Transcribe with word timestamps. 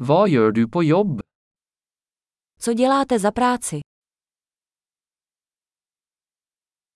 Hva 0.00 0.24
gjør 0.32 0.52
du 0.56 0.62
på 0.68 0.80
jobb? 0.82 1.20
Co 2.60 2.72
děláte 2.74 3.18
za 3.18 3.30
práci? 3.30 3.80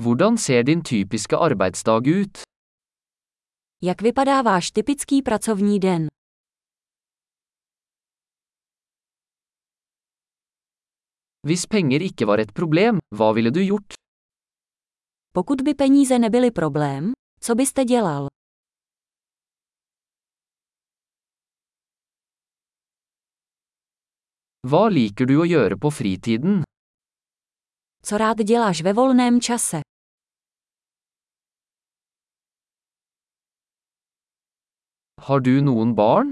Hvordan 0.00 0.38
ser 0.38 0.62
din 0.62 0.82
typiske 0.82 1.36
arbeidsdag 1.36 2.06
ut? 2.06 2.38
Jak 3.82 4.02
vypadá 4.02 4.42
váš 4.42 4.70
typický 4.70 5.22
pracovní 5.22 5.80
den? 5.80 6.06
Hvis 11.46 11.66
penger 11.66 12.02
ikke 12.02 12.26
var 12.26 12.38
et 12.42 12.52
problem, 12.54 12.98
hva 13.14 13.32
ville 13.36 13.50
du 13.50 13.62
gjort? 13.62 13.94
Pokud 15.32 15.60
by 15.62 15.74
peníze 15.74 16.18
nebyly 16.18 16.50
problém, 16.50 17.12
co 17.40 17.54
byste 17.54 17.84
dělal? 17.84 18.26
Hva 24.70 24.84
liker 24.90 25.26
du 25.30 25.36
å 25.42 25.46
gjøre 25.46 25.76
på 25.82 25.90
fritiden? 25.98 26.62
Co 28.06 28.18
rád 28.18 28.38
děláš 28.50 28.82
ve 28.82 28.92
volném 28.92 29.40
čase? 29.40 29.80
Har 35.26 35.40
du 35.40 35.60
noen 35.68 35.94
barn? 35.94 36.30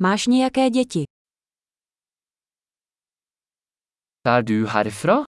Máš 0.00 0.26
nějaké 0.26 0.70
děti? 0.70 1.04
Er 4.24 4.42
du 4.42 4.66
herfra? 4.66 5.24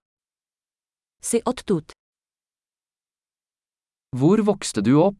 Jsi 1.21 1.43
odtud? 1.43 1.91
Hvor 4.15 4.37
vokste 4.45 4.81
du 4.81 5.01
opp? 5.01 5.17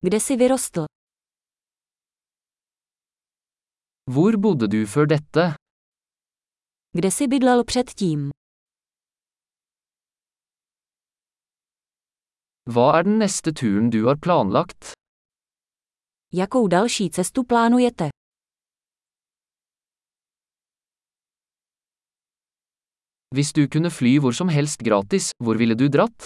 Kde 0.00 0.20
jsi 0.20 0.36
vyrostl? 0.36 0.85
Hvor 4.14 4.36
bodde 4.42 4.66
du 4.74 4.80
før 4.86 5.06
dette? 5.12 5.44
Kde 6.96 7.10
jsi 7.10 7.26
bydlel 7.28 7.64
předtím? 7.64 8.30
Hva 12.72 12.86
er 12.98 13.02
den 13.08 13.18
neste 13.22 13.52
turen 13.60 13.90
du 13.94 14.00
har 14.08 14.16
planlagt? 14.26 14.92
Jakou 16.32 16.68
další 16.68 17.10
cestu 17.10 17.44
plánujete? 17.44 18.08
Hvis 23.34 23.52
du 23.52 23.66
kunne 23.68 23.90
fly 23.90 24.18
hvor 24.18 24.32
som 24.32 24.48
helst 24.48 24.80
gratis, 24.88 25.30
hvor 25.44 25.56
ville 25.58 25.74
du 25.74 25.88
dratt? 25.88 26.24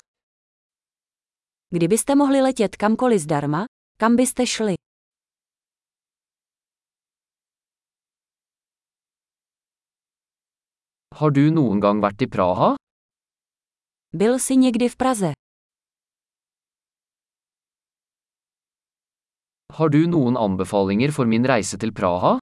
Kdybyste 1.74 2.14
mohli 2.14 2.40
letět 2.42 2.76
kamkoliv 2.76 3.18
zdarma, 3.20 3.64
kam 4.00 4.16
byste 4.16 4.46
šli? 4.46 4.74
Har 11.20 11.32
du 11.36 11.42
noen 11.52 11.80
gang 11.84 11.98
vært 12.02 12.22
i 12.24 12.26
Praha? 12.26 12.74
Byl 14.16 14.38
jsi 14.38 14.56
někdy 14.56 14.88
v 14.88 14.96
Praze? 14.96 15.32
Har 19.72 19.88
du 19.90 20.06
noen 20.06 20.36
anbefalinger 20.38 21.12
for 21.12 21.26
min 21.26 21.44
reise 21.44 21.78
til 21.78 21.92
Praha? 21.92 22.38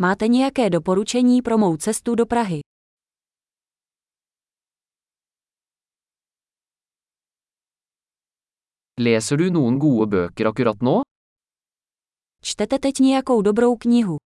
Máte 0.00 0.28
nějaké 0.28 0.70
doporučení 0.70 1.42
pro 1.42 1.58
mou 1.58 1.76
cestu 1.76 2.14
do 2.14 2.26
Prahy? 2.26 2.60
Leser 9.00 9.36
du 9.36 9.50
noen 9.50 9.78
gode 9.78 10.06
bøker 10.14 10.46
akkurat 10.46 10.82
nå? 10.82 11.00
Čtete 12.44 12.78
teď 12.78 12.98
nějakou 12.98 13.42
dobrou 13.42 13.76
knihu? 13.76 14.16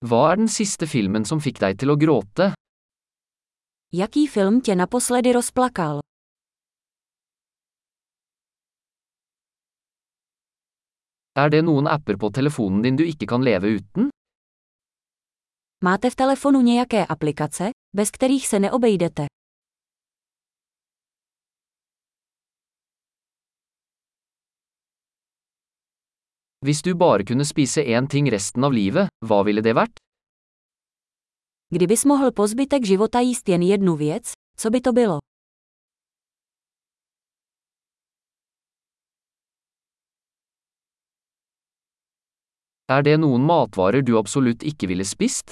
Hva 0.00 0.32
er 0.32 0.38
den 0.40 0.48
siste 0.48 0.86
filmen 0.88 1.26
som 1.28 1.42
fikk 1.44 1.58
deg 1.60 1.76
til 1.80 1.90
å 1.92 1.96
gråte? 2.00 2.46
Jaký 3.92 4.22
film 4.26 4.60
tě 4.64 4.74
naposledy 4.74 5.32
rozplakal? 5.36 6.00
Er 11.36 11.52
det 11.52 11.60
noen 11.68 11.86
apper 11.86 12.16
på 12.16 12.30
telefonen 12.32 12.80
din 12.82 12.96
du 12.96 13.04
ikke 13.04 13.28
kan 13.28 13.44
leve 13.44 13.76
uten? 13.76 14.08
Máte 15.84 16.10
v 16.10 16.16
telefonu 16.16 16.62
nějaké 16.62 17.06
aplikace, 17.06 17.70
bez 17.96 18.10
kterých 18.10 18.46
se 18.46 18.58
neobejdete? 18.58 19.29
Hvis 26.60 26.82
du 26.84 26.92
bare 26.92 27.24
kunne 27.24 27.44
spise 27.48 27.80
én 27.96 28.04
ting 28.12 28.26
resten 28.32 28.64
av 28.68 28.74
livet, 28.76 29.08
hva 29.24 29.38
ville 29.48 29.62
det 29.64 29.72
vært? 29.78 29.96
Kdybys 31.72 32.04
mohl 32.04 32.32
po 32.36 32.44
zbytek 32.46 32.84
života 32.84 33.20
jíst 33.24 33.48
jen 33.48 33.62
jednu 33.62 33.96
věc, 33.96 34.32
co 34.56 34.70
by 34.70 34.80
to 34.80 34.92
bylo? 34.92 35.18
Er 42.88 43.02
det 43.06 43.16
noen 43.22 43.42
matvarer 43.46 44.02
du 44.02 44.18
absolutt 44.18 44.62
ikke 44.62 44.86
ville 44.86 45.04
spist? 45.04 45.50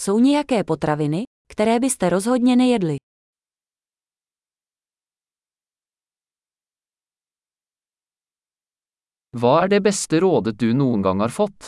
Jsou 0.00 0.18
nějaké 0.18 0.64
potraviny, 0.64 1.22
které 1.52 1.80
byste 1.80 2.08
rozhodně 2.08 2.56
nejedli? 2.56 2.96
Hva 9.36 9.50
er 9.62 9.68
det 9.68 9.82
beste 9.84 10.16
rådet 10.24 10.56
du 10.56 10.70
noen 10.72 11.02
gang 11.04 11.20
har 11.20 11.28
fått? 11.28 11.66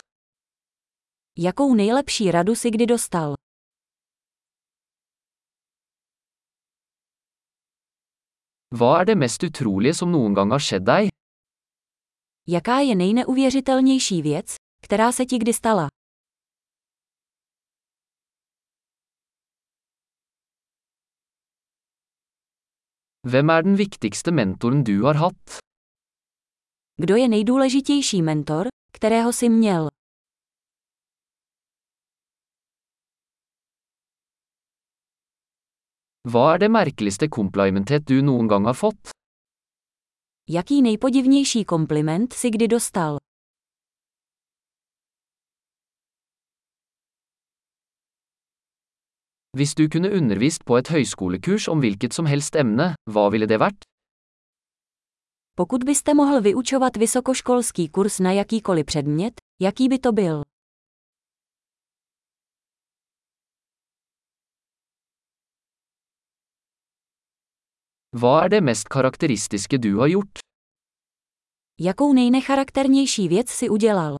Jakou 1.37 1.75
nejlepší 1.77 2.31
radu 2.33 2.55
si 2.57 2.71
kdy 2.73 2.87
dostal? 2.89 3.35
Hva 8.73 8.89
er 9.01 9.05
det 9.11 9.17
mest 9.21 9.45
utrolige 9.45 9.93
som 10.01 10.09
noen 10.09 10.33
gang 10.33 10.49
har 10.49 10.65
skjedd 10.65 10.87
deg? 10.89 11.13
Jaká 12.49 12.79
je 12.79 12.95
nejneuvěřitelnější 12.95 14.21
věc, 14.21 14.55
která 14.83 15.11
se 15.11 15.25
ti 15.25 15.37
kdy 15.37 15.53
stala? 15.53 15.87
Hvem 23.27 23.49
er 23.49 23.63
den 23.63 23.75
viktigste 23.75 24.31
mentoren 24.31 24.83
du 24.83 25.03
har 25.03 25.15
hatt? 25.15 25.68
Kdo 27.01 27.15
je 27.15 27.27
nejdůležitější 27.27 28.21
mentor, 28.21 28.67
kterého 28.91 29.33
jsi 29.33 29.49
měl? 29.49 29.87
Hva 36.27 36.53
er 36.53 36.59
det 36.59 36.69
merkeligste 36.69 37.27
komplimentet 37.27 38.03
du 38.09 38.21
noen 38.21 38.47
gang 38.47 38.65
har 38.65 38.73
fått? 38.73 39.09
Jaký 40.49 40.81
nejpodivnější 40.81 41.65
kompliment 41.65 42.33
si 42.33 42.49
kdy 42.49 42.67
dostal? 42.67 43.17
Hvis 49.57 49.75
du 49.75 49.89
kunne 49.89 50.09
undervist 50.11 50.65
på 50.65 50.77
et 50.77 50.87
høyskolekurs 50.87 51.67
om 51.67 51.79
hvilket 51.79 52.13
som 52.13 52.25
helst 52.25 52.55
emne, 52.55 52.95
hva 53.11 53.29
ville 53.31 53.47
det 53.47 53.59
vært? 53.59 53.89
Pokud 55.59 55.83
byste 55.83 56.13
mohl 56.13 56.41
vyučovat 56.41 56.97
vysokoškolský 56.97 57.89
kurz 57.89 58.19
na 58.19 58.31
jakýkoliv 58.31 58.85
předmět, 58.85 59.33
jaký 59.61 59.89
by 59.89 59.99
to 59.99 60.11
byl? 60.11 60.43
Hva 68.15 68.41
er 68.43 68.49
det 68.49 68.61
mest 68.61 68.87
karakteristiske 68.87 69.77
du 69.77 69.97
har 69.99 70.07
gjort? 70.07 70.39
Jakou 71.79 72.13
nejnecharakternější 72.13 73.27
věc 73.27 73.49
si 73.49 73.69
udělal? 73.69 74.15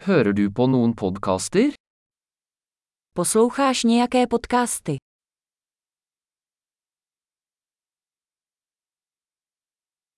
Hører 0.00 0.32
du 0.34 0.52
på 0.52 0.66
noen 0.66 0.92
podkaster? 0.96 1.72
Posloucháš 3.12 3.84
nějaké 3.84 4.26
podcasty? 4.26 5.03